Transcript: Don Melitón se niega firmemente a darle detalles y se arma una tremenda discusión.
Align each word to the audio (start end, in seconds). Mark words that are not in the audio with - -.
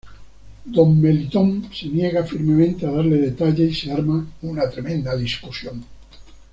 Don 0.65 0.99
Melitón 0.99 1.69
se 1.71 1.85
niega 1.85 2.23
firmemente 2.25 2.87
a 2.87 2.91
darle 2.91 3.19
detalles 3.19 3.69
y 3.69 3.75
se 3.81 3.91
arma 3.91 4.25
una 4.41 4.67
tremenda 4.67 5.15
discusión. 5.15 5.85